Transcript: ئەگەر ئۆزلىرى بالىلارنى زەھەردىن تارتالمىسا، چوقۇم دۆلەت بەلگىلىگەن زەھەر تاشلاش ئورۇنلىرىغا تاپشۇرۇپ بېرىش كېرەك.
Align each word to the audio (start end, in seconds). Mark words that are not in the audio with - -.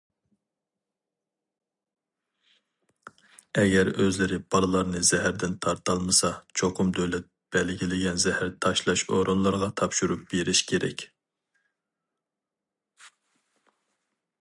ئەگەر 3.63 3.91
ئۆزلىرى 3.91 4.39
بالىلارنى 4.55 5.01
زەھەردىن 5.09 5.53
تارتالمىسا، 5.65 6.31
چوقۇم 6.61 6.89
دۆلەت 6.99 7.27
بەلگىلىگەن 7.57 8.21
زەھەر 8.25 8.49
تاشلاش 8.67 9.03
ئورۇنلىرىغا 9.09 9.69
تاپشۇرۇپ 9.83 10.23
بېرىش 10.33 10.63
كېرەك. 10.73 11.05